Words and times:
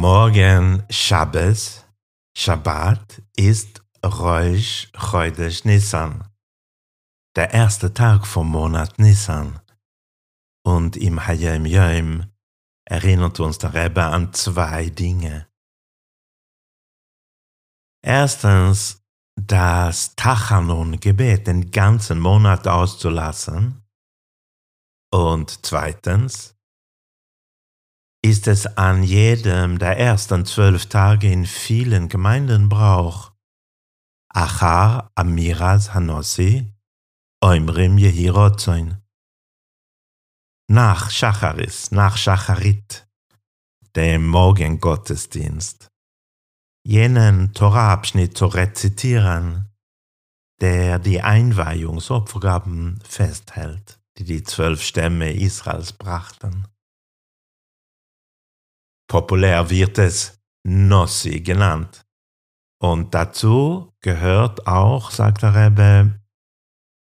Morgen 0.00 0.84
Shabbos, 0.88 1.84
Shabbat 2.36 3.20
ist 3.36 3.82
Rosh 4.04 4.88
Chodesh 4.92 5.64
Nissan, 5.64 6.22
der 7.34 7.52
erste 7.52 7.92
Tag 7.92 8.26
vom 8.26 8.48
Monat 8.48 8.98
Nissan. 8.98 9.58
Und 10.68 10.98
im 10.98 11.26
Hayem 11.26 11.64
Yom 11.64 12.30
erinnert 12.84 13.40
uns 13.40 13.56
der 13.56 13.72
Rebbe 13.72 14.04
an 14.04 14.34
zwei 14.34 14.90
Dinge. 14.90 15.48
Erstens, 18.04 19.02
das 19.34 20.14
Tachanon-Gebet 20.14 21.46
den 21.46 21.70
ganzen 21.70 22.20
Monat 22.20 22.68
auszulassen. 22.68 23.82
Und 25.10 25.64
zweitens, 25.64 26.54
ist 28.22 28.46
es 28.46 28.66
an 28.66 29.02
jedem 29.02 29.78
der 29.78 29.98
ersten 29.98 30.44
zwölf 30.44 30.84
Tage 30.84 31.32
in 31.32 31.46
vielen 31.46 32.10
Gemeinden 32.10 32.68
Brauch. 32.68 33.32
Achar 34.28 35.10
Amiras 35.14 35.94
Hanossi, 35.94 36.70
Oimrim 37.42 37.96
Yehirozoin. 37.96 39.07
Nach 40.70 41.08
Shacharis, 41.08 41.92
nach 41.92 42.18
Shacharit, 42.18 43.08
dem 43.96 44.26
Morgengottesdienst, 44.26 45.88
jenen 46.84 47.54
Torabschnitt 47.54 48.36
zu 48.36 48.44
rezitieren, 48.44 49.70
der 50.60 50.98
die 50.98 51.22
Einweihungsopfergaben 51.22 53.00
festhält, 53.02 53.98
die 54.18 54.24
die 54.24 54.42
zwölf 54.42 54.82
Stämme 54.82 55.32
Israels 55.32 55.94
brachten. 55.94 56.68
Populär 59.08 59.70
wird 59.70 59.96
es 59.96 60.38
Nossi 60.66 61.40
genannt. 61.40 62.04
Und 62.78 63.14
dazu 63.14 63.94
gehört 64.00 64.66
auch, 64.66 65.12
sagt 65.12 65.42
der 65.42 65.54
Rebbe, 65.54 66.20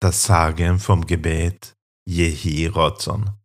das 0.00 0.24
Sagen 0.24 0.78
vom 0.78 1.04
Gebet 1.04 1.76
Jehi 2.08 2.66
Rotzon. 2.66 3.39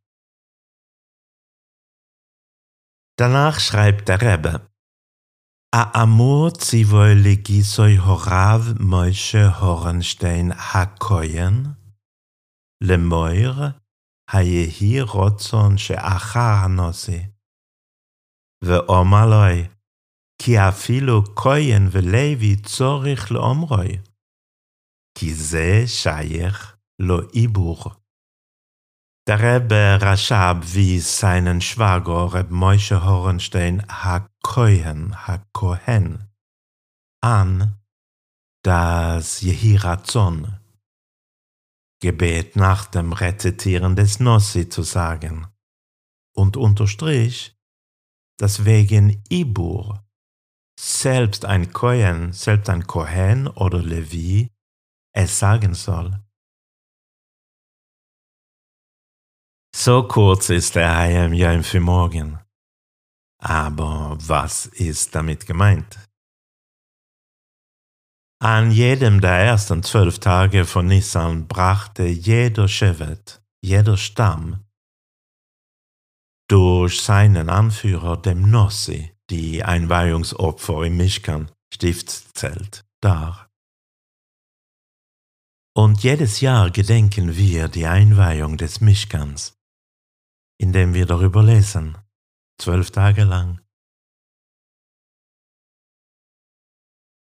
Danach 3.17 3.59
schreibt 3.61 4.09
der 4.09 4.21
Rebbe, 4.21 4.69
A 5.71 5.83
amur 6.03 6.53
zivoy 6.53 7.13
legisoy 7.13 7.97
horav 7.97 8.75
Moshe 8.80 9.59
Horenstein 9.59 10.53
hakoyen, 10.53 11.75
lemoir 12.81 13.80
hayehi 14.31 14.99
rotzon 14.99 15.77
she'achar 15.77 16.61
hanosi, 16.61 17.22
ve'omaloi, 18.61 19.69
כי 20.38 20.57
אפילו 20.57 21.23
zorich 22.67 23.29
le 23.31 23.39
omroi, 23.39 24.02
ki 25.16 25.33
ze 25.33 25.88
shayech 25.88 26.77
lo 27.00 27.29
ibur. 27.33 28.05
Der 29.28 29.40
Rebbe 29.40 29.98
Rashab 30.00 30.76
wies 30.76 31.18
seinen 31.20 31.59
Schwager 31.59 32.31
Reb 32.36 32.52
Moshe 32.52 33.04
Horenstein 33.04 33.84
HaKohen, 33.90 35.26
HaKohen 35.26 36.30
an, 37.24 37.81
das 38.64 39.41
Jehirazon, 39.41 40.59
Gebet 42.03 42.56
nach 42.56 42.85
dem 42.85 43.14
Rezitieren 43.14 43.96
des 43.96 44.19
Nossi 44.19 44.69
zu 44.69 44.84
sagen, 44.84 45.47
und 46.35 46.56
unterstrich, 46.56 47.58
dass 48.38 48.64
wegen 48.64 49.24
Ibur 49.31 50.06
selbst 50.80 51.46
ein 51.46 51.74
Kohen, 51.74 52.31
selbst 52.31 52.69
ein 52.69 52.85
Kohen 52.85 53.47
oder 53.47 53.81
Levi 53.81 54.52
es 55.16 55.40
sagen 55.40 55.74
soll. 55.74 56.25
So 59.78 60.03
kurz 60.08 60.50
ist 60.50 60.75
der 60.75 60.96
Hayam 60.96 61.34
Yom 61.34 61.62
für 61.62 61.81
morgen. 61.81 62.40
Aber 63.40 64.18
was 64.22 64.68
ist 64.68 65.13
damit 65.13 65.46
gemeint? 65.46 66.00
An 68.40 68.72
jedem 68.72 69.19
der 69.19 69.38
ersten 69.38 69.84
zwölf 69.84 70.19
Tage 70.19 70.64
von 70.64 70.88
Nissan 70.88 71.47
brachte 71.47 72.06
jeder 72.06 72.69
Shevet, 72.69 73.44
jeder 73.62 73.97
Stamm, 73.97 74.64
durch 76.47 77.02
seinen 77.02 77.50
Anführer, 77.50 78.16
dem 78.16 78.50
Nossi, 78.50 79.12
die 79.30 79.62
Einweihungsopfer 79.62 80.84
im 80.84 80.96
Mischkan, 80.96 81.52
Stiftszelt, 81.74 82.85
dar. 83.02 83.50
Und 85.75 86.02
jedes 86.02 86.40
Jahr 86.40 86.72
gedenken 86.72 87.35
wir 87.35 87.68
die 87.68 87.85
Einweihung 87.85 88.56
des 88.56 88.80
Mischkans, 88.80 89.56
indem 90.57 90.93
wir 90.93 91.05
darüber 91.05 91.43
lesen, 91.43 91.97
zwölf 92.59 92.91
Tage 92.91 93.23
lang. 93.23 93.61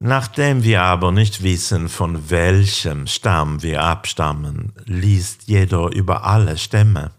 Nachdem 0.01 0.63
wir 0.63 0.83
aber 0.83 1.11
nicht 1.11 1.43
wissen, 1.43 1.89
von 1.89 2.31
welchem 2.31 3.09
Stamm 3.09 3.63
wir 3.63 3.83
abstammen, 3.83 4.73
liest 4.85 5.49
jeder 5.49 5.91
über 5.91 6.23
alle 6.25 6.57
Stämme 6.57 7.19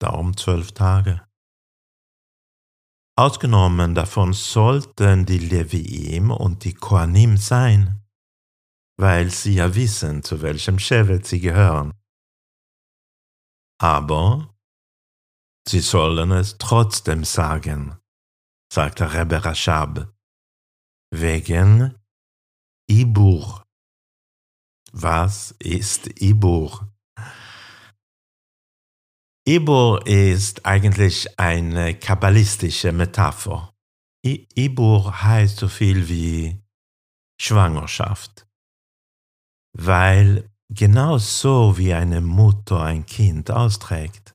darum 0.00 0.36
zwölf 0.36 0.72
Tage. 0.72 1.26
Ausgenommen 3.18 3.94
davon 3.94 4.32
sollten 4.32 5.26
die 5.26 5.38
Leviim 5.38 6.30
und 6.30 6.64
die 6.64 6.74
Koanim 6.74 7.36
sein, 7.36 8.02
weil 8.98 9.30
sie 9.30 9.56
ja 9.56 9.74
wissen, 9.74 10.22
zu 10.22 10.40
welchem 10.42 10.78
Shevet 10.78 11.26
sie 11.26 11.40
gehören. 11.40 11.92
Aber 13.78 14.54
sie 15.66 15.80
sollen 15.80 16.30
es 16.32 16.58
trotzdem 16.58 17.24
sagen, 17.24 17.98
sagt 18.72 19.00
der 19.00 19.14
Rebbe 19.14 19.44
Rashab, 19.44 20.12
wegen 21.12 21.98
Ibur. 22.88 23.64
Was 24.92 25.52
ist 25.58 26.20
Ibur? 26.20 26.92
Ibur 29.46 30.06
ist 30.06 30.66
eigentlich 30.66 31.38
eine 31.38 31.98
kabbalistische 31.98 32.92
Metapher. 32.92 33.72
Ibur 34.24 35.22
heißt 35.22 35.58
so 35.58 35.68
viel 35.68 36.08
wie 36.08 36.62
Schwangerschaft, 37.40 38.46
weil 39.72 40.50
genau 40.68 41.18
so 41.18 41.78
wie 41.78 41.94
eine 41.94 42.20
Mutter 42.20 42.82
ein 42.82 43.06
Kind 43.06 43.50
austrägt, 43.50 44.34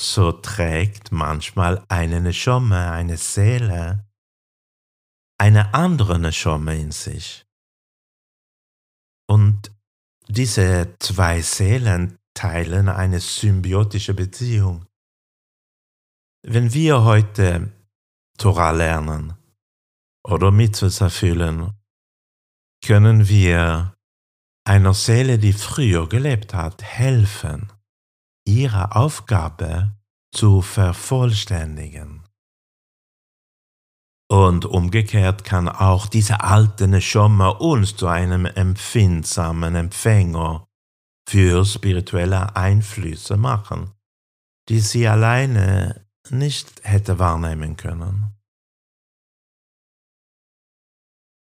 so 0.00 0.30
trägt 0.30 1.10
manchmal 1.10 1.84
eine 1.88 2.20
Neshome, 2.20 2.92
eine 2.92 3.16
Seele, 3.16 4.06
eine 5.38 5.74
andere 5.74 6.20
Neshome 6.20 6.78
in 6.78 6.92
sich. 6.92 7.44
Und 9.28 9.72
diese 10.28 10.94
zwei 11.00 11.42
Seelen 11.42 12.16
teilen 12.32 12.88
eine 12.88 13.18
symbiotische 13.18 14.14
Beziehung. 14.14 14.86
Wenn 16.46 16.72
wir 16.72 17.02
heute 17.02 17.72
Torah 18.38 18.70
lernen 18.70 19.34
oder 20.24 20.52
Mitzvahs 20.52 21.00
erfüllen, 21.00 21.72
können 22.84 23.28
wir 23.28 23.96
einer 24.64 24.94
Seele, 24.94 25.38
die 25.38 25.52
früher 25.52 26.08
gelebt 26.08 26.54
hat, 26.54 26.84
helfen, 26.84 27.72
ihre 28.46 28.96
Aufgabe 28.96 29.97
zu 30.32 30.62
vervollständigen. 30.62 32.24
Und 34.30 34.66
umgekehrt 34.66 35.44
kann 35.44 35.68
auch 35.68 36.06
diese 36.06 36.40
alte 36.42 36.86
Neshama 36.86 37.48
uns 37.48 37.96
zu 37.96 38.08
einem 38.08 38.44
empfindsamen 38.44 39.74
Empfänger 39.74 40.68
für 41.28 41.64
spirituelle 41.64 42.54
Einflüsse 42.54 43.36
machen, 43.36 43.92
die 44.68 44.80
sie 44.80 45.08
alleine 45.08 46.06
nicht 46.30 46.82
hätte 46.84 47.18
wahrnehmen 47.18 47.76
können. 47.76 48.34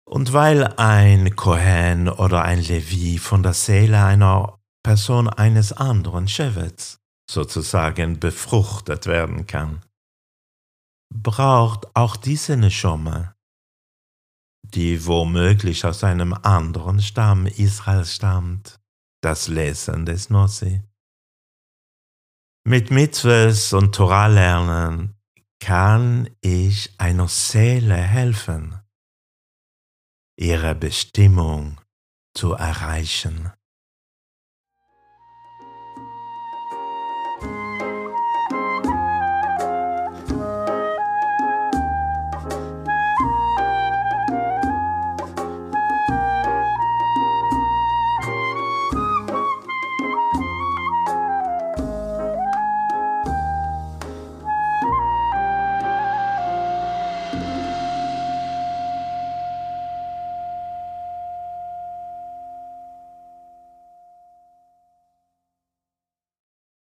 Und 0.06 0.34
weil 0.34 0.66
ein 0.78 1.36
Kohen 1.36 2.10
oder 2.10 2.44
ein 2.44 2.62
Levi 2.62 3.18
von 3.18 3.44
der 3.44 3.54
Seele 3.54 4.04
einer 4.04 4.60
Person 4.84 5.30
eines 5.30 5.72
anderen 5.72 6.28
Shevets, 6.28 7.01
sozusagen 7.32 8.20
befruchtet 8.20 9.06
werden 9.06 9.48
kann, 9.48 9.82
braucht 11.14 11.96
auch 11.96 12.16
diese 12.16 12.58
Neshama, 12.58 13.36
die 14.64 15.06
womöglich 15.06 15.86
aus 15.86 16.04
einem 16.04 16.34
anderen 16.34 17.02
Stamm 17.02 17.46
Israels 17.46 18.16
stammt, 18.16 18.80
das 19.22 19.48
Lesen 19.48 20.06
des 20.06 20.30
Nossi. 20.30 20.82
Mit 22.64 22.92
Mitzvahs 22.92 23.74
und 23.74 23.96
Torah 23.96 24.28
lernen 24.28 25.16
kann 25.60 26.30
ich 26.42 26.94
einer 27.00 27.28
Seele 27.28 27.96
helfen, 27.96 28.80
ihre 30.38 30.76
Bestimmung 30.76 31.80
zu 32.36 32.54
erreichen. 32.54 33.52